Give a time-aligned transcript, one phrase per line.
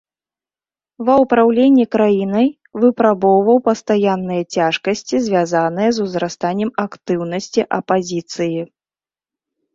[1.09, 2.47] Ва ўпраўленні краінай
[2.83, 8.59] выпрабоўваў пастаянныя цяжкасці, звязаныя з узрастаннем актыўнасці апазіцыі.